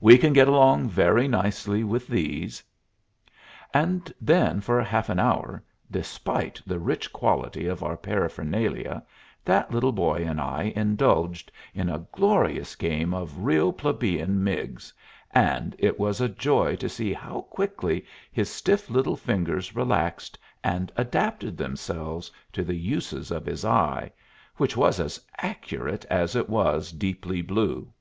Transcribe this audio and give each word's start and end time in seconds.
"We 0.00 0.18
can 0.18 0.32
get 0.32 0.48
along 0.48 0.88
very 0.88 1.28
nicely 1.28 1.84
with 1.84 2.08
these." 2.08 2.64
And 3.72 4.12
then 4.20 4.60
for 4.60 4.82
half 4.82 5.08
an 5.08 5.20
hour, 5.20 5.62
despite 5.88 6.60
the 6.66 6.80
rich 6.80 7.12
quality 7.12 7.68
of 7.68 7.84
our 7.84 7.96
paraphernalia, 7.96 9.04
that 9.44 9.70
little 9.70 9.92
boy 9.92 10.24
and 10.26 10.40
I 10.40 10.72
indulged 10.74 11.52
in 11.74 11.88
a 11.88 12.04
glorious 12.10 12.74
game 12.74 13.14
of 13.14 13.44
real 13.44 13.72
plebeian 13.72 14.42
miggs, 14.42 14.92
and 15.30 15.76
it 15.78 15.96
was 15.96 16.20
a 16.20 16.28
joy 16.28 16.74
to 16.74 16.88
see 16.88 17.12
how 17.12 17.42
quickly 17.42 18.04
his 18.32 18.50
stiff 18.50 18.90
little 18.90 19.14
fingers 19.14 19.76
relaxed 19.76 20.36
and 20.64 20.90
adapted 20.96 21.56
themselves 21.56 22.32
to 22.52 22.64
the 22.64 22.74
uses 22.74 23.30
of 23.30 23.46
his 23.46 23.64
eye, 23.64 24.10
which 24.56 24.76
was 24.76 24.98
as 24.98 25.24
accurate 25.36 26.04
as 26.06 26.34
it 26.34 26.48
was 26.50 26.90
deeply 26.90 27.42
blue. 27.42 27.92